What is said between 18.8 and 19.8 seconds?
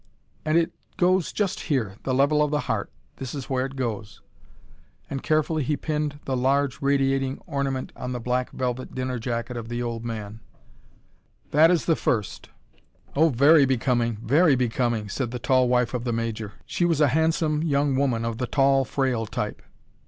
frail type.